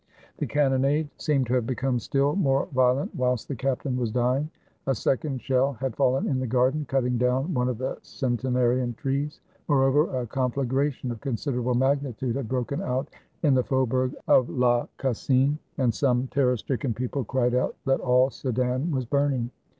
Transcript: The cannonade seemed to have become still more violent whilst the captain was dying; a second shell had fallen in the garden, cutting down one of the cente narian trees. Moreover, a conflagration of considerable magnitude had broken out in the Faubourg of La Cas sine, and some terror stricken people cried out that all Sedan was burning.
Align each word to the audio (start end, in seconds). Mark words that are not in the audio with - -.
The 0.39 0.47
cannonade 0.47 1.09
seemed 1.17 1.45
to 1.45 1.53
have 1.53 1.67
become 1.67 1.99
still 1.99 2.35
more 2.35 2.65
violent 2.73 3.13
whilst 3.15 3.47
the 3.47 3.55
captain 3.55 3.97
was 3.97 4.09
dying; 4.09 4.49
a 4.87 4.95
second 4.95 5.43
shell 5.43 5.73
had 5.73 5.95
fallen 5.95 6.27
in 6.27 6.39
the 6.39 6.47
garden, 6.47 6.85
cutting 6.85 7.19
down 7.19 7.53
one 7.53 7.69
of 7.69 7.77
the 7.77 7.97
cente 8.01 8.41
narian 8.49 8.95
trees. 8.97 9.41
Moreover, 9.67 10.19
a 10.21 10.25
conflagration 10.25 11.11
of 11.11 11.21
considerable 11.21 11.75
magnitude 11.75 12.35
had 12.35 12.49
broken 12.49 12.81
out 12.81 13.09
in 13.43 13.53
the 13.53 13.63
Faubourg 13.63 14.15
of 14.27 14.49
La 14.49 14.87
Cas 14.97 15.19
sine, 15.19 15.59
and 15.77 15.93
some 15.93 16.25
terror 16.29 16.57
stricken 16.57 16.95
people 16.95 17.23
cried 17.23 17.53
out 17.53 17.75
that 17.85 17.99
all 17.99 18.31
Sedan 18.31 18.89
was 18.89 19.05
burning. 19.05 19.51